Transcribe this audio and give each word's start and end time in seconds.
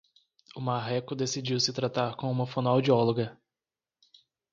O 0.55 0.59
marreco 0.59 1.13
decidiu 1.13 1.59
se 1.59 1.71
tratar 1.71 2.15
com 2.15 2.31
uma 2.31 2.47
fonoaudióloga 2.47 3.39